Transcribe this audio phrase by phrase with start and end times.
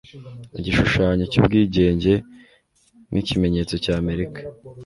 [0.59, 2.13] Igishushanyo cyubwigenge
[3.11, 4.39] nikimenyetso cya Amerika.